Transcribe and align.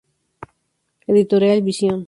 Editorial 1.11 1.61
Visión. 1.61 1.99